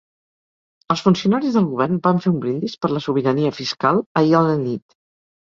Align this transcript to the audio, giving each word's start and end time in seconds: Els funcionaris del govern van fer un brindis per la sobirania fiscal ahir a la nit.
Els 0.95 1.03
funcionaris 1.07 1.57
del 1.57 1.67
govern 1.73 1.99
van 2.07 2.23
fer 2.23 2.31
un 2.33 2.41
brindis 2.47 2.75
per 2.87 2.91
la 2.95 3.03
sobirania 3.09 3.53
fiscal 3.61 4.03
ahir 4.25 4.35
a 4.43 4.45
la 4.51 4.59
nit. 4.65 4.99